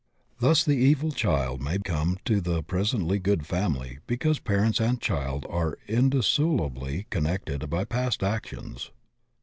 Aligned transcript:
Thus 0.39 0.63
the 0.63 0.73
evil 0.77 1.11
child 1.11 1.61
may 1.61 1.77
come 1.77 2.17
to 2.25 2.41
the 2.41 2.63
presently 2.63 3.19
good 3.19 3.45
family 3.45 3.99
because 4.07 4.39
parents 4.39 4.79
and 4.79 4.99
child 4.99 5.45
are 5.47 5.77
indissolubly 5.87 7.05
connected 7.11 7.69
by 7.69 7.83
past 7.85 8.23
actions. 8.23 8.89